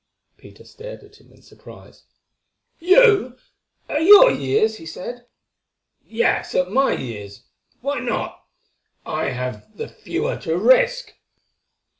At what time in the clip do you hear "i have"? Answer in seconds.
9.05-9.77